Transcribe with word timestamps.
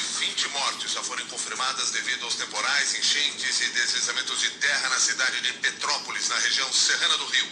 20 0.00 0.48
mortes 0.48 0.92
já 0.92 1.02
foram 1.02 1.26
confirmadas 1.26 1.90
devido 1.90 2.24
aos 2.24 2.34
temporais, 2.34 2.94
enchentes 2.94 3.60
e 3.60 3.68
deslizamentos 3.70 4.40
de 4.40 4.50
terra 4.50 4.88
na 4.88 5.00
cidade 5.00 5.40
de 5.40 5.52
Petrópolis, 5.54 6.28
na 6.28 6.38
região 6.38 6.72
serrana 6.72 7.16
do 7.18 7.26
Rio. 7.26 7.46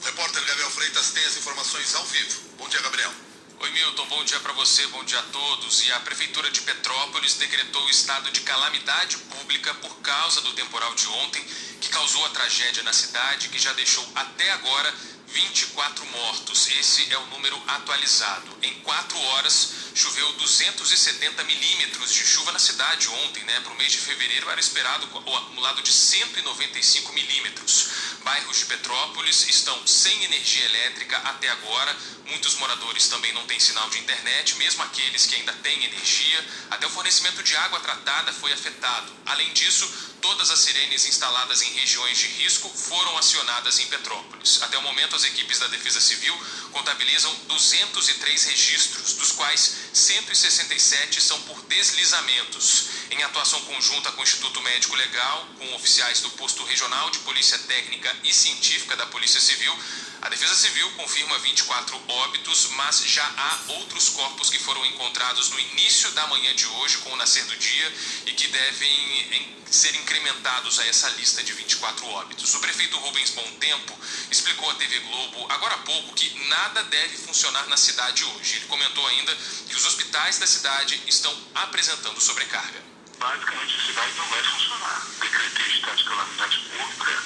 O 0.00 0.04
repórter 0.04 0.44
Gabriel 0.44 0.70
Freitas 0.70 1.10
tem 1.10 1.24
as 1.24 1.36
informações 1.36 1.94
ao 1.94 2.04
vivo. 2.06 2.42
Bom 2.58 2.68
dia, 2.68 2.80
Gabriel. 2.80 3.12
Oi, 3.60 3.70
Milton. 3.70 4.06
Bom 4.06 4.24
dia 4.24 4.38
para 4.40 4.52
você, 4.52 4.86
bom 4.88 5.02
dia 5.04 5.18
a 5.18 5.22
todos. 5.22 5.86
E 5.86 5.92
a 5.92 6.00
Prefeitura 6.00 6.50
de 6.50 6.60
Petrópolis 6.60 7.34
decretou 7.34 7.84
o 7.84 7.90
estado 7.90 8.30
de 8.30 8.40
calamidade 8.40 9.16
pública 9.16 9.72
por 9.74 9.94
causa 10.00 10.40
do 10.42 10.52
temporal 10.52 10.94
de 10.94 11.06
ontem, 11.08 11.42
que 11.80 11.88
causou 11.88 12.24
a 12.26 12.30
tragédia 12.30 12.82
na 12.82 12.92
cidade, 12.92 13.48
que 13.48 13.58
já 13.58 13.72
deixou 13.72 14.06
até 14.14 14.50
agora 14.52 14.94
24 15.34 16.06
mortos. 16.06 16.68
Esse 16.78 17.12
é 17.12 17.18
o 17.18 17.26
número 17.26 17.60
atualizado. 17.66 18.56
Em 18.62 18.72
quatro 18.80 19.18
horas, 19.18 19.70
choveu 19.92 20.32
270 20.34 21.42
milímetros 21.42 22.12
de 22.12 22.24
chuva 22.24 22.52
na 22.52 22.58
cidade 22.58 23.08
ontem, 23.08 23.42
né? 23.42 23.60
Para 23.60 23.72
o 23.72 23.76
mês 23.76 23.90
de 23.90 23.98
fevereiro 23.98 24.48
era 24.48 24.60
esperado 24.60 25.08
o 25.12 25.36
acumulado 25.36 25.82
de 25.82 25.92
195 25.92 27.12
milímetros. 27.12 27.88
Bairros 28.22 28.58
de 28.58 28.66
Petrópolis 28.66 29.48
estão 29.48 29.84
sem 29.86 30.24
energia 30.24 30.64
elétrica 30.66 31.18
até 31.18 31.48
agora. 31.48 31.96
Muitos 32.26 32.54
moradores 32.54 33.08
também 33.08 33.32
não 33.32 33.44
têm 33.44 33.58
sinal 33.58 33.90
de 33.90 33.98
internet, 33.98 34.54
mesmo 34.56 34.82
aqueles 34.84 35.26
que 35.26 35.34
ainda 35.34 35.52
têm 35.54 35.84
energia. 35.84 36.46
Até 36.70 36.86
o 36.86 36.90
fornecimento 36.90 37.42
de 37.42 37.56
água 37.56 37.80
tratada 37.80 38.32
foi 38.32 38.52
afetado. 38.52 39.12
Além 39.26 39.52
disso, 39.52 40.13
todas 40.24 40.50
as 40.50 40.60
sirenes 40.60 41.04
instaladas 41.04 41.60
em 41.60 41.70
regiões 41.74 42.16
de 42.16 42.26
risco 42.28 42.70
foram 42.70 43.18
acionadas 43.18 43.78
em 43.78 43.86
Petrópolis. 43.88 44.62
Até 44.62 44.78
o 44.78 44.82
momento, 44.82 45.14
as 45.14 45.22
equipes 45.22 45.58
da 45.58 45.66
Defesa 45.66 46.00
Civil 46.00 46.34
contabilizam 46.72 47.30
203 47.46 48.44
registros, 48.44 49.12
dos 49.16 49.32
quais 49.32 49.74
167 49.92 51.20
são 51.20 51.38
por 51.42 51.60
deslizamentos. 51.64 52.86
Em 53.10 53.22
atuação 53.22 53.60
conjunta 53.66 54.12
com 54.12 54.22
o 54.22 54.24
Instituto 54.24 54.62
Médico 54.62 54.96
Legal, 54.96 55.46
com 55.58 55.74
oficiais 55.74 56.22
do 56.22 56.30
Posto 56.30 56.64
Regional 56.64 57.10
de 57.10 57.18
Polícia 57.18 57.58
Técnica 57.58 58.10
e 58.24 58.32
Científica 58.32 58.96
da 58.96 59.04
Polícia 59.04 59.42
Civil, 59.42 59.78
a 60.24 60.28
Defesa 60.30 60.54
Civil 60.54 60.90
confirma 60.92 61.38
24 61.38 62.02
óbitos, 62.08 62.70
mas 62.76 63.04
já 63.04 63.24
há 63.36 63.72
outros 63.72 64.08
corpos 64.08 64.48
que 64.48 64.58
foram 64.58 64.84
encontrados 64.86 65.50
no 65.50 65.60
início 65.60 66.10
da 66.12 66.26
manhã 66.28 66.54
de 66.54 66.66
hoje, 66.66 66.96
com 66.98 67.12
o 67.12 67.16
nascer 67.16 67.44
do 67.44 67.54
dia, 67.56 67.94
e 68.24 68.32
que 68.32 68.48
devem 68.48 69.54
ser 69.70 69.94
incrementados 69.96 70.78
a 70.78 70.86
essa 70.86 71.10
lista 71.10 71.42
de 71.42 71.52
24 71.52 72.06
óbitos. 72.06 72.54
O 72.54 72.60
prefeito 72.60 72.96
Rubens 72.96 73.30
Bom 73.30 73.50
Tempo 73.60 73.98
explicou 74.30 74.70
à 74.70 74.74
TV 74.76 74.98
Globo 75.00 75.46
agora 75.52 75.74
há 75.74 75.78
pouco 75.78 76.14
que 76.14 76.48
nada 76.48 76.82
deve 76.84 77.18
funcionar 77.18 77.66
na 77.66 77.76
cidade 77.76 78.24
hoje. 78.24 78.56
Ele 78.56 78.66
comentou 78.66 79.06
ainda 79.06 79.36
que 79.68 79.76
os 79.76 79.84
hospitais 79.84 80.38
da 80.38 80.46
cidade 80.46 81.02
estão 81.06 81.36
apresentando 81.54 82.18
sobrecarga. 82.18 82.82
Basicamente, 83.18 83.76
a 83.76 83.86
cidade 83.86 84.12
não 84.16 84.26
vai 84.28 84.42
funcionar. 84.42 85.06
Decretei 85.20 85.66
estado 85.66 85.96
de 85.96 86.04
calamidade 86.04 86.58
pública, 86.60 87.22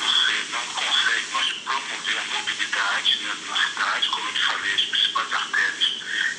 você 0.00 0.46
não 0.50 0.66
consegue 0.74 1.26
mais 1.32 1.57
promover 1.68 2.18
a 2.18 2.24
mobilidade 2.24 3.18
né, 3.18 3.34
na 3.46 3.56
cidade, 3.56 4.08
como 4.08 4.28
eu 4.28 4.32
te 4.32 4.40
falei, 4.40 4.74
as 4.74 4.80
principais 4.80 5.32
artérias 5.34 5.92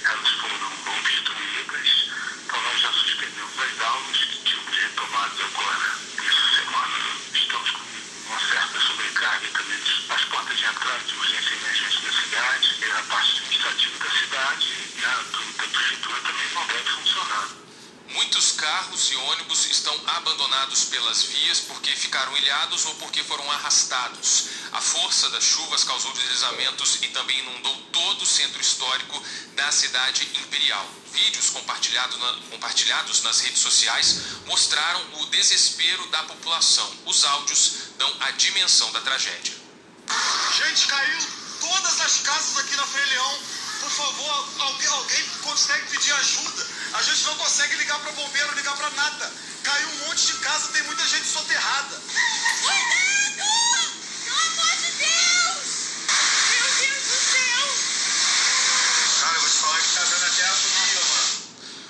elas 0.03 0.29
foram 0.29 0.97
obstruídas, 0.97 2.09
então 2.45 2.61
nós 2.63 2.79
já 2.79 2.91
suspendemos 2.91 3.59
as 3.59 3.81
aulas 3.85 4.17
que 4.17 4.43
tínhamos 4.43 4.75
retomadas 4.75 5.39
agora 5.41 5.99
essa 6.17 6.55
semana. 6.55 6.97
Estamos 7.31 7.71
com 7.71 7.81
uma 8.29 8.39
certa 8.39 8.79
sobrecarga 8.79 9.47
também 9.53 9.79
nas 10.07 10.25
portas 10.25 10.57
de 10.57 10.65
entrada 10.65 11.03
de 11.05 11.15
urgência 11.15 11.53
e 11.53 11.57
emergência 11.59 12.01
da 12.01 12.21
cidade, 12.21 12.75
e 12.79 12.91
a 12.91 13.03
parte 13.03 13.31
administrativa 13.37 13.97
da 13.99 14.09
cidade 14.09 14.67
e 14.97 15.05
a 15.05 15.13
da 15.61 15.67
prefeitura 15.67 16.21
também 16.21 16.49
não 16.55 16.65
deve 16.65 16.89
funcionar. 16.89 17.49
Muitos 18.29 18.51
carros 18.51 19.09
e 19.09 19.15
ônibus 19.15 19.65
estão 19.71 20.01
abandonados 20.05 20.85
pelas 20.85 21.23
vias 21.23 21.61
porque 21.61 21.89
ficaram 21.95 22.37
ilhados 22.37 22.85
ou 22.85 22.93
porque 22.95 23.23
foram 23.23 23.51
arrastados. 23.51 24.49
A 24.71 24.79
força 24.79 25.31
das 25.31 25.43
chuvas 25.43 25.83
causou 25.83 26.13
deslizamentos 26.13 26.99
e 27.01 27.07
também 27.07 27.39
inundou 27.39 27.75
todo 27.91 28.21
o 28.21 28.27
centro 28.27 28.61
histórico 28.61 29.19
da 29.55 29.71
cidade 29.71 30.29
imperial. 30.43 30.87
Vídeos 31.11 31.49
compartilhado 31.49 32.15
na, 32.19 32.33
compartilhados 32.51 33.23
nas 33.23 33.39
redes 33.39 33.63
sociais 33.63 34.17
mostraram 34.45 35.03
o 35.21 35.25
desespero 35.25 36.05
da 36.09 36.21
população. 36.21 36.87
Os 37.07 37.23
áudios 37.23 37.73
dão 37.97 38.15
a 38.19 38.29
dimensão 38.29 38.91
da 38.91 39.01
tragédia. 39.01 39.55
Gente, 40.55 40.85
caiu 40.85 41.27
todas 41.61 41.99
as 42.01 42.19
casas 42.19 42.57
aqui 42.59 42.75
na 42.75 42.85
Frei 42.85 43.05
Leão. 43.05 43.39
Por 43.79 43.89
favor, 43.89 44.49
alguém, 44.59 44.87
alguém 44.87 45.29
consegue 45.41 45.87
pedir 45.89 46.13
ajuda? 46.13 46.78
A 46.93 47.01
gente 47.03 47.23
não 47.23 47.35
consegue 47.35 47.75
ligar 47.75 47.99
para 47.99 48.11
bombeiro, 48.13 48.55
ligar 48.55 48.75
para 48.75 48.89
nada. 48.91 49.31
Caiu 49.63 49.89
um 49.89 50.07
monte 50.07 50.25
de 50.25 50.33
casa, 50.39 50.69
tem 50.69 50.81
muita 50.83 51.05
gente 51.07 51.27
soterrada. 51.27 52.01
Cuidado! 52.61 53.49
Pelo 54.25 54.37
amor 54.37 54.75
de 54.75 54.91
Deus! 54.97 55.67
Meu 56.49 56.67
Deus 56.79 57.03
do 57.05 57.17
céu! 57.31 57.67
Cara, 59.21 59.35
eu 59.35 59.41
vou 59.41 59.49
te 59.49 59.57
falar 59.57 59.79
que 59.79 59.93
tá 59.93 60.03
dando 60.03 60.25
até 60.25 60.45
agonia, 60.45 61.01
mano. 61.05 61.49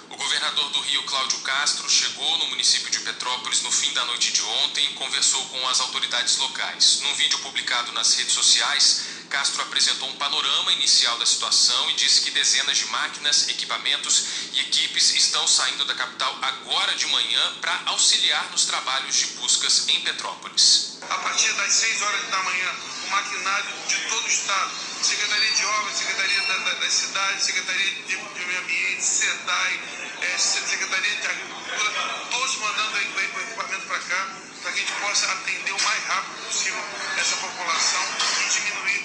O 0.09 0.17
governador 0.17 0.69
do 0.71 0.81
Rio, 0.81 1.03
Cláudio 1.03 1.39
Castro, 1.39 1.89
chegou 1.89 2.37
no 2.39 2.47
município 2.47 2.89
de 2.89 2.99
Petrópolis 2.99 3.61
no 3.61 3.71
fim 3.71 3.93
da 3.93 4.03
noite 4.05 4.33
de 4.33 4.41
ontem 4.41 4.85
e 4.85 4.93
conversou 4.95 5.45
com 5.45 5.67
as 5.69 5.79
autoridades 5.79 6.35
locais. 6.37 6.99
Num 7.03 7.15
vídeo 7.15 7.39
publicado 7.39 7.93
nas 7.93 8.15
redes 8.15 8.33
sociais, 8.33 9.01
Castro 9.29 9.61
apresentou 9.61 10.09
um 10.09 10.15
panorama 10.15 10.73
inicial 10.73 11.17
da 11.19 11.25
situação 11.25 11.89
e 11.91 11.93
disse 11.93 12.21
que 12.21 12.31
dezenas 12.31 12.77
de 12.77 12.85
máquinas, 12.87 13.47
equipamentos 13.47 14.25
e 14.53 14.61
equipes 14.61 15.13
estão 15.15 15.47
saindo 15.47 15.85
da 15.85 15.93
capital 15.93 16.35
agora 16.41 16.95
de 16.95 17.05
manhã 17.07 17.53
para 17.61 17.79
auxiliar 17.85 18.49
nos 18.51 18.65
trabalhos 18.65 19.15
de 19.15 19.25
buscas 19.37 19.87
em 19.87 20.01
Petrópolis. 20.01 20.97
A 21.09 21.17
partir 21.19 21.53
das 21.53 21.71
6 21.71 22.01
horas 22.01 22.27
da 22.29 22.43
manhã, 22.43 22.75
o 23.05 23.07
maquinário 23.09 23.73
de 23.87 23.97
todo 24.09 24.25
o 24.25 24.27
estado, 24.27 24.71
Secretaria 25.01 25.51
de 25.53 25.65
Obras, 25.65 25.97
Secretaria 25.97 26.41
da, 26.41 26.57
da, 26.57 26.73
das 26.73 26.93
Cidades, 26.93 27.43
Secretaria 27.43 27.91
de, 27.91 28.17
de 28.17 28.45
Meio 28.45 28.59
Ambiente, 28.59 29.03
SEDAI, 29.03 29.79
é, 30.21 30.37
Secretaria 30.37 31.15
de 31.15 31.27
Agricultura, 31.27 31.91
todos 32.31 32.55
mandando 32.57 32.97
equipamento 32.97 33.87
para 33.87 33.99
cá, 33.99 34.27
para 34.61 34.71
que 34.71 34.79
a 34.79 34.81
gente 34.81 34.99
possa 34.99 35.31
atender 35.31 35.71
o 35.71 35.81
mais 35.81 36.03
rápido 36.05 36.45
possível 36.47 36.83
essa 37.17 37.35
população 37.37 38.03
e 38.45 38.49
diminuir 38.49 38.98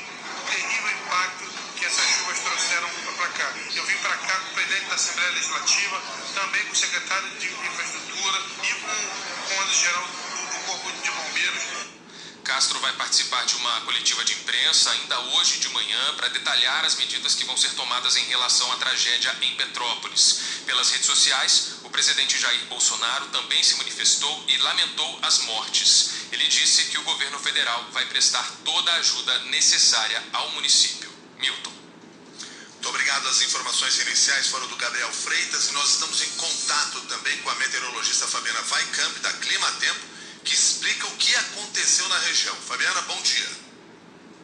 Eu 3.75 3.87
vim 3.87 3.97
para 3.99 4.17
cá 4.17 4.37
com 4.39 4.51
o 4.51 4.55
presidente 4.55 4.87
da 4.87 4.95
Assembleia 4.95 5.31
Legislativa, 5.31 6.03
também 6.35 6.65
com 6.65 6.73
o 6.73 6.77
secretário 6.77 7.31
de 7.39 7.47
Infraestrutura 7.47 8.43
e 8.63 8.75
com 8.75 8.91
o 8.91 9.49
comando-geral 9.49 10.07
do, 10.07 10.53
do 10.53 10.65
Corpo 10.67 10.93
de 10.93 11.11
Bombeiros. 11.11 11.95
Castro 12.45 12.79
vai 12.81 12.93
participar 12.93 13.45
de 13.47 13.57
uma 13.57 13.81
coletiva 13.81 14.23
de 14.23 14.35
imprensa 14.35 14.91
ainda 14.91 15.19
hoje 15.19 15.59
de 15.59 15.69
manhã 15.71 16.15
para 16.15 16.29
detalhar 16.29 16.85
as 16.85 16.95
medidas 16.97 17.35
que 17.35 17.45
vão 17.45 17.57
ser 17.57 17.71
tomadas 17.71 18.17
em 18.17 18.25
relação 18.25 18.71
à 18.73 18.77
tragédia 18.77 19.35
em 19.41 19.57
Petrópolis. 19.57 20.41
Pelas 20.67 20.91
redes 20.91 21.07
sociais, 21.07 21.77
o 21.83 21.91
presidente 21.91 22.39
Jair 22.39 22.67
Bolsonaro 22.67 23.27
também 23.29 23.63
se 23.63 23.77
manifestou 23.77 24.45
e 24.47 24.59
lamentou 24.59 25.19
as 25.23 25.39
mortes. 25.41 26.11
Ele 26.31 26.47
disse 26.47 26.85
que 26.87 26.99
o 26.99 27.03
governo 27.05 27.39
federal 27.39 27.89
vai 27.93 28.05
prestar 28.07 28.47
toda 28.65 28.93
a 28.93 28.97
ajuda 28.97 29.39
necessária 29.47 30.23
ao 30.33 30.51
município. 30.51 31.11
Milton. 31.39 31.84
Muito 32.85 32.97
obrigado. 32.97 33.27
As 33.29 33.41
informações 33.41 33.99
iniciais 33.99 34.49
foram 34.49 34.67
do 34.67 34.77
Gabriel 34.77 35.11
Freitas 35.11 35.71
e 35.71 35.73
nós 35.73 35.89
estamos 35.89 36.21
em 36.21 36.31
contato 36.33 37.01
também 37.09 37.35
com 37.39 37.49
a 37.49 37.55
meteorologista 37.55 38.27
Fabiana 38.27 38.61
Vaicamp, 38.61 39.21
da 39.21 39.33
Clima 39.33 39.73
Tempo, 39.81 40.01
que 40.45 40.53
explica 40.53 41.07
o 41.07 41.17
que 41.17 41.35
aconteceu 41.35 42.07
na 42.11 42.19
região. 42.19 42.55
Fabiana, 42.57 43.01
bom 43.03 43.19
dia. 43.23 43.49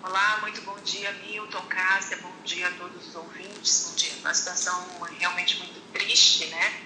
Olá, 0.04 0.38
muito 0.40 0.62
bom 0.62 0.80
dia, 0.80 1.12
Milton, 1.12 1.60
Cássia, 1.66 2.16
bom 2.16 2.32
dia 2.42 2.68
a 2.68 2.70
todos 2.70 3.08
os 3.08 3.14
ouvintes. 3.14 3.88
Bom 3.88 3.94
dia. 3.96 4.12
Uma 4.20 4.32
situação 4.32 5.06
realmente 5.18 5.58
muito 5.58 5.78
triste, 5.92 6.46
né? 6.46 6.82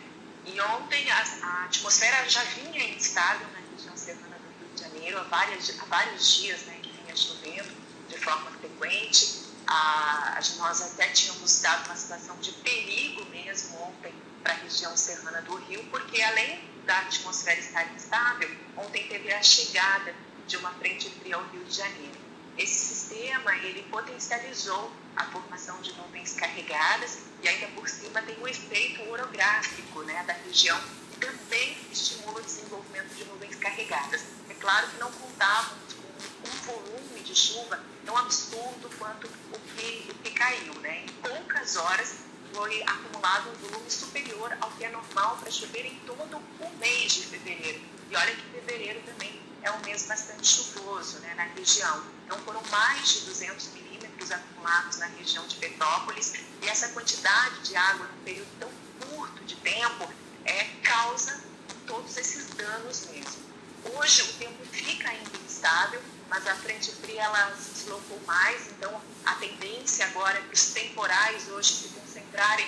E 0.46 0.60
ontem 0.60 1.08
a, 1.08 1.24
a 1.40 1.64
atmosfera 1.66 2.28
já 2.28 2.42
vinha 2.42 2.84
instável 2.96 3.46
na 3.52 3.60
região 3.76 3.96
serrana 3.96 4.40
do 4.40 4.58
Rio 4.58 4.74
de 4.74 4.80
Janeiro, 4.80 5.20
há, 5.20 5.22
várias, 5.22 5.70
há 5.70 5.84
vários 5.84 6.34
dias 6.34 6.62
né, 6.62 6.80
que 6.82 6.90
vinha 6.90 7.14
chovendo 7.14 7.72
de 8.08 8.18
forma 8.18 8.50
frequente. 8.58 9.43
A, 9.66 10.38
nós 10.58 10.82
até 10.82 11.08
tínhamos 11.08 11.60
dado 11.60 11.86
uma 11.86 11.96
situação 11.96 12.36
de 12.36 12.52
perigo 12.52 13.24
mesmo 13.26 13.80
ontem 13.82 14.12
para 14.42 14.52
a 14.52 14.56
região 14.56 14.94
serrana 14.96 15.40
do 15.42 15.56
Rio, 15.56 15.82
porque 15.90 16.20
além 16.20 16.62
da 16.84 16.98
atmosfera 16.98 17.58
estar 17.58 17.86
instável, 17.94 18.50
ontem 18.76 19.08
teve 19.08 19.32
a 19.32 19.42
chegada 19.42 20.14
de 20.46 20.56
uma 20.58 20.70
frente 20.74 21.08
fria 21.10 21.36
ao 21.36 21.44
Rio 21.48 21.64
de 21.64 21.74
Janeiro. 21.74 22.24
Esse 22.56 22.94
sistema, 22.94 23.56
ele 23.56 23.82
potencializou 23.84 24.92
a 25.16 25.24
formação 25.24 25.80
de 25.80 25.92
nuvens 25.94 26.34
carregadas 26.34 27.18
e 27.42 27.48
ainda 27.48 27.66
por 27.68 27.88
cima 27.88 28.22
tem 28.22 28.38
um 28.38 28.46
efeito 28.46 29.02
orográfico 29.10 30.02
né, 30.02 30.22
da 30.24 30.34
região 30.34 30.78
que 31.10 31.20
também 31.20 31.76
estimula 31.90 32.38
o 32.38 32.42
desenvolvimento 32.42 33.14
de 33.14 33.24
nuvens 33.24 33.56
carregadas. 33.56 34.22
É 34.48 34.54
claro 34.54 34.88
que 34.88 34.98
não 34.98 35.10
contávamos 35.10 35.94
com 35.94 36.48
um 36.48 36.56
volume 36.62 37.20
de 37.20 37.34
chuva 37.34 37.82
tão 38.04 38.16
absurdo 38.16 38.90
quanto 38.98 39.26
o 39.26 39.58
que, 39.76 40.10
o 40.10 40.14
que 40.14 40.30
caiu. 40.30 40.74
Né? 40.80 41.04
Em 41.04 41.08
poucas 41.28 41.76
horas, 41.76 42.16
foi 42.52 42.82
acumulado 42.82 43.50
um 43.50 43.68
volume 43.68 43.90
superior 43.90 44.56
ao 44.60 44.70
que 44.72 44.84
é 44.84 44.90
normal 44.90 45.36
para 45.38 45.50
chover 45.50 45.86
em 45.86 45.98
todo 46.06 46.36
o 46.36 46.76
mês 46.78 47.12
de 47.12 47.22
fevereiro. 47.26 47.80
E 48.10 48.16
olha 48.16 48.34
que 48.34 48.42
fevereiro 48.52 49.00
também 49.02 49.40
é 49.62 49.70
um 49.72 49.80
mês 49.80 50.06
bastante 50.06 50.46
chuvoso 50.46 51.18
né, 51.18 51.34
na 51.34 51.44
região. 51.44 52.04
Então 52.24 52.38
foram 52.40 52.62
mais 52.70 53.08
de 53.08 53.20
200 53.22 53.68
milímetros 53.68 54.30
acumulados 54.30 54.98
na 54.98 55.06
região 55.06 55.46
de 55.48 55.56
Petrópolis 55.56 56.34
e 56.62 56.68
essa 56.68 56.88
quantidade 56.88 57.60
de 57.62 57.74
água 57.74 58.06
num 58.06 58.24
período 58.24 58.48
tão 58.60 58.70
curto 59.00 59.42
de 59.44 59.56
tempo 59.56 60.08
é, 60.44 60.64
causa 60.82 61.42
todos 61.86 62.16
esses 62.16 62.48
danos 62.50 63.06
mesmo. 63.06 63.42
Hoje 63.96 64.22
o 64.22 64.32
tempo 64.34 64.64
fica 64.70 65.10
ainda 65.10 65.36
instável, 65.44 66.00
mas 66.34 66.48
a 66.48 66.54
frente 66.56 66.90
fria 66.90 67.22
ela 67.22 67.54
se 67.54 67.70
deslocou 67.70 68.20
mais, 68.26 68.66
então 68.72 69.00
a 69.24 69.34
tendência 69.36 70.04
agora 70.06 70.36
é 70.36 70.42
que 70.42 70.52
os 70.52 70.66
temporais 70.72 71.48
hoje 71.48 71.72
se 71.72 71.88
concentrarem 71.90 72.66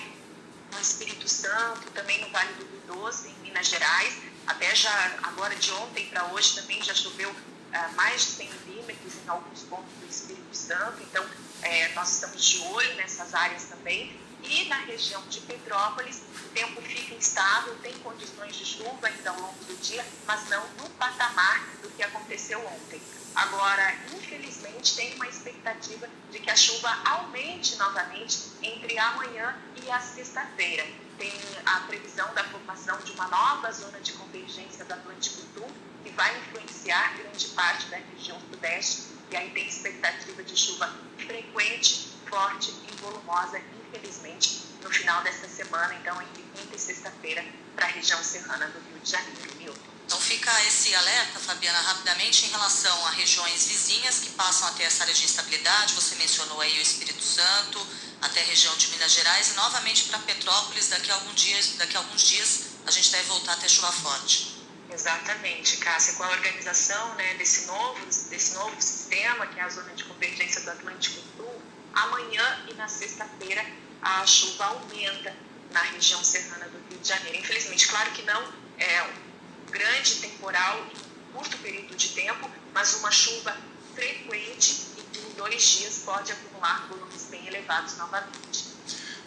no 0.72 0.80
Espírito 0.80 1.28
Santo, 1.28 1.90
também 1.90 2.20
no 2.20 2.30
Vale 2.30 2.52
do 2.54 2.64
Rio 2.64 2.82
Doce, 2.86 3.26
em 3.28 3.34
Minas 3.40 3.66
Gerais. 3.66 4.18
Até 4.46 4.72
já 4.72 5.18
agora 5.24 5.56
de 5.56 5.72
ontem 5.72 6.06
para 6.06 6.26
hoje 6.26 6.54
também 6.54 6.80
já 6.80 6.94
choveu 6.94 7.28
uh, 7.28 7.94
mais 7.96 8.20
de 8.20 8.30
100 8.36 8.50
milímetros 8.50 9.14
em 9.14 9.28
alguns 9.28 9.62
pontos 9.64 9.92
do 10.00 10.06
Espírito 10.08 10.56
Santo, 10.56 11.02
então 11.02 11.26
é, 11.62 11.88
nós 11.94 12.12
estamos 12.12 12.44
de 12.44 12.60
olho 12.60 12.94
nessas 12.94 13.34
áreas 13.34 13.64
também. 13.64 14.16
E 14.44 14.68
na 14.68 14.76
região 14.76 15.26
de 15.26 15.40
Petrópolis, 15.40 16.22
o 16.44 16.48
tempo 16.50 16.80
fica 16.82 17.14
instável, 17.16 17.74
tem 17.82 17.92
condições 17.98 18.54
de 18.54 18.64
chuva 18.64 19.08
ainda 19.08 19.30
ao 19.30 19.40
longo 19.40 19.64
dia, 19.86 20.04
mas 20.26 20.48
não 20.48 20.66
no 20.78 20.90
patamar 20.90 21.64
do 21.82 21.88
que 21.90 22.02
aconteceu 22.02 22.64
ontem. 22.66 23.00
Agora, 23.34 23.94
infelizmente, 24.14 24.96
tem 24.96 25.14
uma 25.14 25.28
expectativa 25.28 26.08
de 26.30 26.38
que 26.40 26.50
a 26.50 26.56
chuva 26.56 26.90
aumente 27.04 27.76
novamente 27.76 28.38
entre 28.62 28.98
amanhã 28.98 29.54
e 29.84 29.90
a 29.90 30.00
sexta-feira. 30.00 30.86
Tem 31.18 31.32
a 31.64 31.80
previsão 31.80 32.32
da 32.34 32.44
formação 32.44 32.98
de 32.98 33.12
uma 33.12 33.28
nova 33.28 33.70
zona 33.72 34.00
de 34.00 34.12
convergência 34.14 34.84
do 34.84 34.94
Atlântico 34.94 35.42
Sul, 35.54 35.70
que 36.02 36.10
vai 36.10 36.36
influenciar 36.38 37.16
grande 37.16 37.48
parte 37.48 37.86
da 37.86 37.98
região 37.98 38.40
sudeste, 38.50 39.08
e 39.30 39.36
aí 39.36 39.50
tem 39.50 39.66
expectativa 39.66 40.42
de 40.42 40.56
chuva 40.56 40.90
frequente, 41.18 42.08
forte 42.28 42.70
e 42.70 42.96
volumosa 42.96 43.60
infelizmente, 43.96 44.65
no 44.86 44.92
final 44.92 45.20
desta 45.24 45.48
semana, 45.48 45.92
então 45.94 46.20
entre 46.22 46.44
quinta 46.54 46.76
e 46.76 46.78
sexta-feira, 46.78 47.44
para 47.74 47.86
a 47.86 47.88
região 47.88 48.22
serrana 48.22 48.68
do 48.68 48.78
Rio 48.88 49.00
de 49.00 49.10
Janeiro. 49.10 49.56
Milton. 49.56 49.80
Então 50.06 50.20
fica 50.20 50.64
esse 50.64 50.94
alerta, 50.94 51.40
Fabiana, 51.40 51.80
rapidamente 51.80 52.46
em 52.46 52.50
relação 52.50 53.06
a 53.06 53.10
regiões 53.10 53.66
vizinhas 53.66 54.20
que 54.20 54.30
passam 54.30 54.68
a 54.68 54.70
ter 54.72 54.84
essa 54.84 55.02
área 55.02 55.12
de 55.12 55.24
instabilidade. 55.24 55.94
Você 55.94 56.14
mencionou 56.14 56.60
aí 56.60 56.78
o 56.78 56.82
Espírito 56.82 57.22
Santo, 57.22 57.84
até 58.22 58.40
a 58.42 58.44
região 58.44 58.76
de 58.76 58.86
Minas 58.88 59.12
Gerais 59.12 59.50
e 59.50 59.54
novamente 59.54 60.04
para 60.04 60.20
Petrópolis. 60.20 60.88
Daqui 60.88 61.10
a, 61.10 61.14
alguns 61.14 61.40
dias, 61.40 61.74
daqui 61.76 61.96
a 61.96 62.00
alguns 62.00 62.22
dias 62.22 62.60
a 62.86 62.90
gente 62.92 63.10
deve 63.10 63.24
voltar 63.24 63.54
a 63.54 63.56
ter 63.56 63.68
chuva 63.68 63.90
forte. 63.90 64.64
Exatamente, 64.88 65.78
Cássia, 65.78 66.14
com 66.14 66.22
a 66.22 66.28
organização 66.28 67.14
né, 67.16 67.34
desse, 67.34 67.66
novo, 67.66 68.06
desse 68.30 68.54
novo 68.54 68.80
sistema, 68.80 69.48
que 69.48 69.58
é 69.58 69.64
a 69.64 69.68
zona 69.68 69.92
de 69.94 70.04
convergência 70.04 70.60
do 70.60 70.70
Atlântico 70.70 71.20
Sul, 71.36 71.60
amanhã 71.92 72.64
e 72.70 72.74
na 72.74 72.86
sexta-feira 72.86 73.66
a 74.02 74.26
chuva 74.26 74.64
aumenta 74.66 75.34
na 75.70 75.82
região 75.82 76.22
serrana 76.22 76.69
do 76.69 76.78
Rio 76.88 76.98
de 76.98 77.08
Janeiro. 77.08 77.38
Infelizmente, 77.38 77.88
claro 77.88 78.10
que 78.12 78.22
não 78.22 78.52
é 78.78 79.02
um 79.02 79.70
grande 79.70 80.16
temporal 80.16 80.87
em 80.87 81.32
curto 81.32 81.56
período 81.58 81.94
de 81.94 82.08
tempo, 82.10 82.50
mas 82.72 82.94
uma 82.94 83.10
chuva 83.10 83.56
frequente 83.94 84.87
e 84.96 85.02
que 85.12 85.20
em 85.20 85.31
dois 85.34 85.62
dias 85.62 85.98
pode 86.04 86.32
acumular 86.32 86.87
volumes 86.88 87.25
bem 87.31 87.46
elevados 87.46 87.96
novamente. 87.96 88.76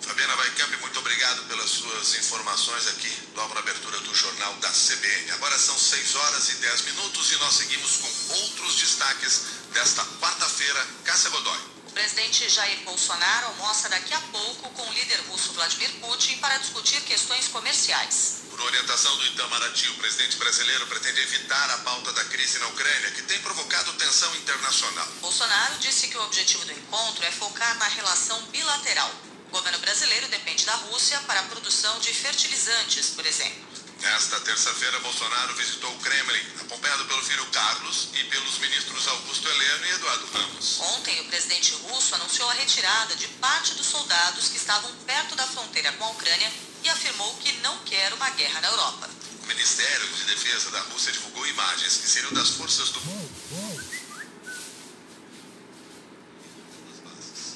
Fabiana 0.01 0.36
Vaicamp, 0.38 0.72
muito 0.81 1.00
obrigado 1.00 1.44
pelas 1.48 1.69
suas 1.69 2.15
informações 2.15 2.88
aqui, 2.88 3.12
logo 3.36 3.54
na 3.54 3.60
abertura 3.60 4.00
do 4.00 4.15
Jornal 4.15 4.56
da 4.56 4.69
CBN. 4.69 5.31
Agora 5.31 5.57
são 5.60 5.77
6 5.77 6.15
horas 6.15 6.50
e 6.50 6.54
10 6.56 6.81
minutos 6.83 7.31
e 7.31 7.36
nós 7.36 7.54
seguimos 7.56 7.98
com 7.98 8.33
outros 8.33 8.75
destaques 8.75 9.45
desta 9.74 10.04
quarta-feira. 10.19 10.88
Cássia 11.04 11.30
Godoy. 11.30 11.78
O 11.89 11.91
presidente 11.91 12.47
Jair 12.47 12.80
Bolsonaro 12.86 13.47
almoça 13.47 13.89
daqui 13.89 14.13
a 14.13 14.21
pouco 14.31 14.69
com 14.69 14.88
o 14.88 14.94
líder 14.94 15.19
russo 15.27 15.53
Vladimir 15.53 15.89
Putin 16.00 16.38
para 16.38 16.56
discutir 16.59 17.01
questões 17.01 17.47
comerciais. 17.47 18.44
Por 18.51 18.62
orientação 18.62 19.18
do 19.18 19.25
Itamaraty, 19.25 19.89
o 19.89 19.95
presidente 19.95 20.38
brasileiro 20.38 20.86
pretende 20.86 21.19
evitar 21.21 21.68
a 21.71 21.80
pauta 21.80 22.13
da 22.13 22.24
crise 22.25 22.59
na 22.59 22.68
Ucrânia, 22.68 23.12
que 23.12 23.24
tem 23.24 23.39
provocado 23.39 23.91
tensão 23.94 24.33
internacional. 24.36 25.07
Bolsonaro 25.19 25.80
disse 25.80 26.09
que 26.09 26.18
o 26.18 26.24
objetivo 26.25 26.63
do 26.65 26.74
encontro 26.74 27.25
é 27.25 27.31
focar 27.31 27.75
na 27.80 27.88
relação 27.88 28.39
bilateral. 28.44 29.12
O 29.47 29.51
governo 29.51 29.80
brasileiro 29.80 30.27
depende 30.27 30.65
da 30.65 30.75
Rússia 30.75 31.19
para 31.21 31.39
a 31.39 31.44
produção 31.45 32.00
de 32.01 32.13
fertilizantes, 32.13 33.09
por 33.15 33.25
exemplo. 33.25 33.69
Nesta 34.01 34.40
terça-feira, 34.40 34.98
Bolsonaro 35.00 35.54
visitou 35.56 35.94
o 35.94 36.00
Kremlin, 36.00 36.42
acompanhado 36.62 37.04
pelo 37.06 37.22
filho 37.22 37.46
Carlos 37.48 38.07
e 38.13 38.24
pelos 38.25 38.57
ministros 38.60 39.07
Augusto 39.07 39.50
Heleno 39.50 39.86
e 39.86 39.90
Eduardo 39.92 40.25
Ramos. 40.31 40.80
Ontem, 40.80 41.19
o 41.19 41.25
presidente 41.25 41.74
russo 41.74 42.16
anunciou 42.16 42.50
a 42.50 42.54
retirada 42.54 43.16
de 43.18 43.28
parte 43.28 43.75
dos 43.75 43.86
soldados 43.86 44.48
que 44.48 44.57
estavam 44.57 44.90
perto 45.06 45.36
da 45.36 45.46
fronteira 45.48 45.92
com 45.94 46.06
a 46.06 46.12
Ucrânia 46.12 46.50
e 46.84 46.90
afirmou 46.90 47.36
que 47.38 47.51
não 47.57 47.78
quer 47.80 48.13
uma 48.13 48.30
guerra 48.31 48.62
na 48.62 48.69
Europa. 48.69 49.10
O 49.44 49.48
Ministério 49.48 50.07
de 50.07 50.24
Defesa 50.25 50.72
da 50.72 50.81
Rússia 50.81 51.12
divulgou 51.12 51.46
imagens 51.48 51.98
que 51.98 52.07
seriam 52.07 52.31
das 52.31 52.51
forças 52.51 52.90
do. 52.90 53.00
O 53.00 53.30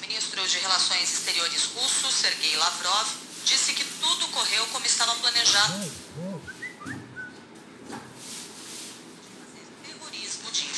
ministro 0.00 0.46
de 0.46 0.58
Relações 0.58 1.10
Exteriores 1.10 1.64
russo, 1.74 2.12
Sergei 2.12 2.54
Lavrov, 2.56 3.08
disse 3.44 3.72
que 3.72 3.84
tudo 3.84 4.28
correu 4.28 4.66
como 4.68 4.86
estava 4.86 5.14
planejado 5.16 5.92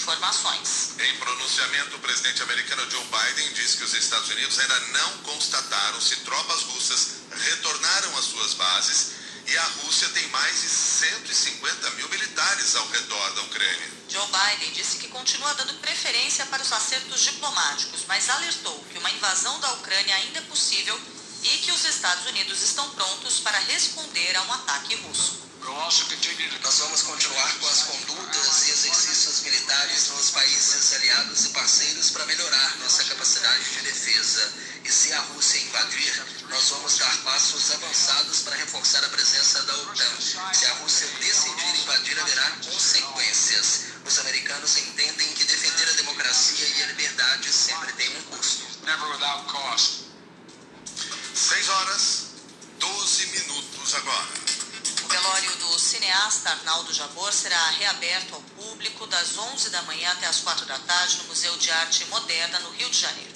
informações. 0.07 0.95
Em 1.01 1.17
pronunciamento, 1.17 1.97
o 1.97 1.99
presidente 1.99 2.41
americano 2.43 2.89
Joe 2.89 3.05
Biden 3.07 3.53
disse 3.55 3.77
que 3.77 3.85
os 3.85 3.93
Estados 3.93 4.29
Unidos 4.31 4.57
ainda 4.61 4.81
não 4.93 5.19
constataram 5.19 6.01
se 6.01 6.17
tropas 6.17 6.63
russas 6.63 7.09
retornaram 7.33 8.17
às 8.17 8.25
suas 8.27 8.55
bases 8.55 9.17
e 9.49 9.59
a 9.59 9.65
Rússia 9.83 10.09
tem 10.11 10.27
mais 10.29 10.61
de 10.63 10.69
150 10.69 11.91
mil 11.91 12.09
militares 12.09 12.77
ao 12.77 12.89
redor 12.89 13.35
da 13.35 13.43
Ucrânia. 13.43 13.91
Joe 14.09 14.27
Biden 14.27 14.73
disse 14.73 14.99
que 14.99 15.09
continua 15.09 15.53
dando 15.55 15.75
preferência 15.75 16.47
para 16.47 16.63
os 16.63 16.73
acertos 16.73 17.23
diplomáticos, 17.23 18.05
mas 18.07 18.31
alertou 18.31 18.85
que 18.91 18.99
uma 18.99 19.11
invasão 19.11 19.59
da 19.59 19.73
Ucrânia 19.73 20.15
ainda 20.15 20.39
é 20.39 20.43
possível 20.43 21.01
e 21.43 21.59
que 21.59 21.73
os 21.73 21.85
Estados 21.85 22.27
Unidos 22.27 22.63
estão 22.63 22.89
prontos 22.91 23.41
para 23.41 23.59
responder 23.59 24.37
a 24.37 24.43
um 24.43 24.53
ataque 24.53 24.95
russo. 24.97 25.46
Nós 25.67 26.79
vamos 26.79 27.03
continuar 27.03 27.59
com 27.59 27.67
as 27.67 27.83
condutas 27.83 28.69
e 28.69 28.71
exercícios 28.71 29.41
militares 29.41 30.09
nos 30.11 30.31
países 30.31 30.93
aliados 30.93 31.45
e 31.47 31.49
parceiros 31.49 32.11
para 32.11 32.25
melhorar 32.27 32.77
nossa 32.79 33.03
capacidade 33.05 33.65
de 33.71 33.81
defesa. 33.83 34.53
E 34.85 34.93
se 34.93 35.13
a 35.13 35.21
Rússia 35.23 35.59
invadir, 35.59 36.25
nós 36.49 36.69
vamos 36.69 36.99
dar 36.99 37.17
passos 37.25 37.71
avançados 37.73 38.43
para 38.43 38.55
reforçar 38.57 39.05
a 39.05 39.09
presença 39.09 39.63
da 39.63 39.75
OTAN. 39.77 40.21
Se 40.21 40.67
a 40.67 40.73
Rússia 40.75 41.09
decidir 41.19 41.81
invadir, 41.83 42.21
haverá 42.21 42.51
consequências. 42.65 43.87
Os 44.05 44.19
americanos 44.19 44.77
entendem 44.77 45.33
que 45.35 45.45
defender 45.45 45.89
a 45.89 45.93
democracia 45.95 46.69
e 46.69 46.83
a 46.85 46.87
liberdade 46.87 47.53
sempre 47.53 47.93
tem 47.95 48.17
um 48.17 48.23
custo. 48.23 48.67
Never 48.85 49.09
without 49.09 49.53
cost. 49.53 50.05
6 51.35 51.69
horas, 51.69 52.27
12 52.79 53.27
minutos 53.27 53.95
agora. 53.95 54.66
O 55.07 55.09
velório 55.09 55.57
do 55.59 55.79
cineasta 55.79 56.51
Arnaldo 56.51 56.93
Jabor 56.93 57.33
será 57.33 57.71
reaberto 57.79 58.35
ao 58.35 58.41
público 58.41 59.07
das 59.07 59.39
11 59.39 59.71
da 59.71 59.81
manhã 59.83 60.11
até 60.11 60.27
as 60.27 60.41
4 60.41 60.67
da 60.67 60.77
tarde 60.81 61.19
no 61.19 61.25
Museu 61.27 61.57
de 61.59 61.71
Arte 61.71 62.05
Moderna, 62.07 62.59
no 62.59 62.71
Rio 62.71 62.91
de 62.91 62.99
Janeiro. 62.99 63.31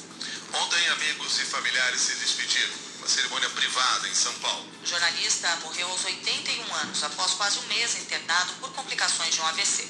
Ontem, 0.53 0.89
amigos 0.89 1.39
e 1.39 1.45
familiares 1.45 2.01
se 2.01 2.17
despediram. 2.17 2.75
Uma 2.99 3.07
cerimônia 3.07 3.49
privada 3.51 4.09
em 4.09 4.15
São 4.17 4.35
Paulo. 4.41 4.69
O 4.83 4.87
jornalista 4.87 5.49
morreu 5.63 5.89
aos 5.89 6.05
81 6.05 6.75
anos, 6.75 7.05
após 7.05 7.35
quase 7.35 7.61
um 7.61 7.67
mês 7.69 7.95
internado 7.99 8.53
por 8.55 8.73
complicações 8.73 9.33
de 9.33 9.41
um 9.41 9.47
AVC. 9.47 9.89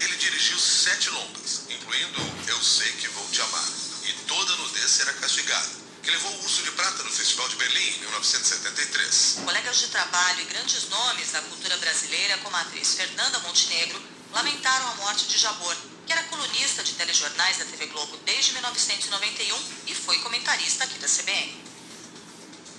Ele 0.00 0.16
dirigiu 0.16 0.58
sete 0.58 1.10
longas, 1.10 1.62
incluindo 1.70 2.20
Eu 2.48 2.60
Sei 2.60 2.90
Que 2.94 3.06
Vou 3.06 3.28
Te 3.28 3.40
Amar. 3.40 3.68
E 4.02 4.12
toda 4.26 4.56
nudez 4.56 4.90
será 4.90 5.12
castigada 5.12 5.83
que 6.04 6.10
levou 6.10 6.30
o 6.30 6.44
Urso 6.44 6.62
de 6.62 6.70
Prata 6.72 7.02
no 7.02 7.10
Festival 7.10 7.48
de 7.48 7.56
Berlim 7.56 7.88
em 7.96 7.98
1973. 8.00 9.38
Colegas 9.42 9.78
de 9.78 9.86
trabalho 9.86 10.40
e 10.42 10.44
grandes 10.44 10.86
nomes 10.90 11.32
da 11.32 11.40
cultura 11.40 11.78
brasileira, 11.78 12.36
como 12.38 12.54
a 12.54 12.60
atriz 12.60 12.94
Fernanda 12.94 13.38
Montenegro, 13.38 14.02
lamentaram 14.30 14.86
a 14.90 14.94
morte 14.96 15.24
de 15.26 15.38
Jabor, 15.38 15.74
que 16.06 16.12
era 16.12 16.22
colunista 16.24 16.84
de 16.84 16.92
telejornais 16.92 17.56
da 17.56 17.64
TV 17.64 17.86
Globo 17.86 18.18
desde 18.18 18.52
1991 18.52 19.58
e 19.86 19.94
foi 19.94 20.18
comentarista 20.18 20.84
aqui 20.84 20.98
da 20.98 21.08
CBN. 21.08 21.64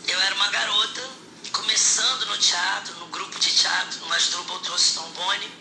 Eu 0.08 0.20
era 0.22 0.36
uma 0.36 0.50
garota, 0.50 1.10
começando 1.51 2.27
no 2.27 2.38
teatro, 2.38 2.94
no 3.00 3.08
grupo 3.08 3.39
de 3.39 3.50
teatro, 3.51 4.05
no 4.05 4.13
Asdrubal 4.13 4.60
trouxe 4.60 4.94
Tombone. 4.94 5.51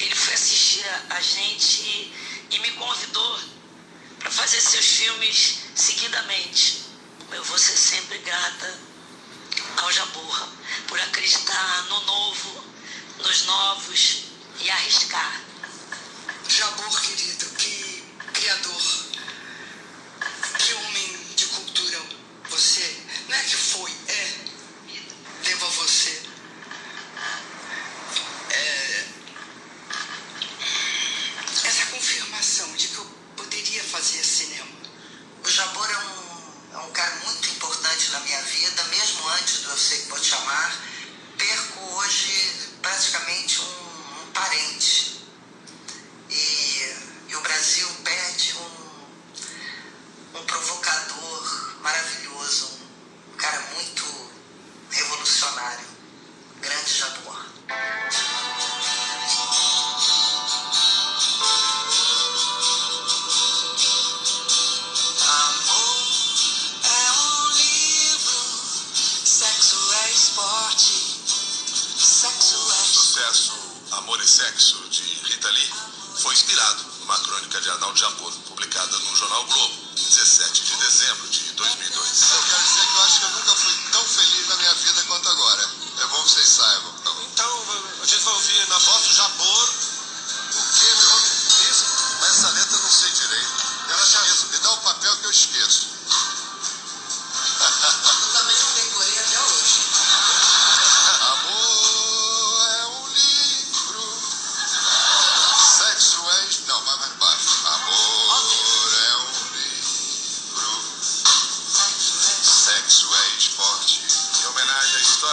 Ele 0.00 0.14
foi 0.16 0.34
assistir 0.34 0.84
a 1.10 1.20
gente 1.20 2.12
e 2.50 2.58
me 2.58 2.72
convidou 2.72 3.40
para 4.18 4.32
fazer 4.32 4.60
seus 4.60 4.84
filmes 4.84 5.58
seguidamente 5.76 6.87
eu 7.32 7.44
vou 7.44 7.58
ser 7.58 7.76
sempre 7.76 8.18
grata 8.18 8.78
ao 9.82 9.92
Jaburra 9.92 10.48
por 10.86 11.00
acreditar 11.00 11.84
no 11.88 12.00
novo, 12.00 12.64
nos 13.18 13.44
novos, 13.44 14.27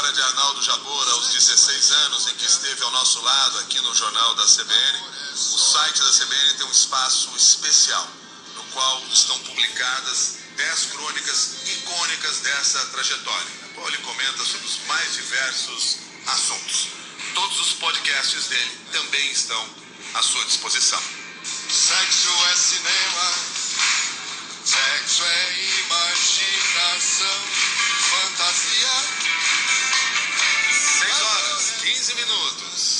história 0.05 0.13
de 0.13 0.21
Arnaldo 0.21 0.61
Jabor 0.61 1.09
aos 1.09 1.29
16 1.29 1.91
anos, 1.91 2.27
em 2.27 2.35
que 2.35 2.45
esteve 2.45 2.83
ao 2.83 2.91
nosso 2.91 3.21
lado 3.21 3.59
aqui 3.59 3.79
no 3.81 3.95
Jornal 3.95 4.35
da 4.35 4.45
CBN, 4.45 4.99
o 5.33 5.57
site 5.57 5.99
da 5.99 6.11
CBN 6.11 6.53
tem 6.55 6.67
um 6.67 6.71
espaço 6.71 7.35
especial, 7.35 8.07
no 8.55 8.63
qual 8.65 9.03
estão 9.11 9.37
publicadas 9.39 10.37
10 10.57 10.85
crônicas 10.91 11.55
icônicas 11.65 12.37
dessa 12.39 12.85
trajetória, 12.87 13.47
ele 13.87 13.97
comenta 13.99 14.45
sobre 14.45 14.67
os 14.67 14.77
mais 14.87 15.13
diversos 15.13 15.97
assuntos. 16.27 16.87
Todos 17.33 17.59
os 17.61 17.73
podcasts 17.73 18.47
dele 18.47 18.79
também 18.91 19.31
estão 19.31 19.69
à 20.13 20.21
sua 20.21 20.45
disposição. 20.45 21.01
Sexo 21.69 22.29
é 22.51 22.55
cinema, 22.55 23.33
sexo 24.65 25.23
é 25.23 25.53
imaginação, 25.79 27.41
fantasia. 28.09 29.24
6 31.05 31.21
horas, 31.21 31.73
15 31.83 32.15
minutos. 32.15 32.94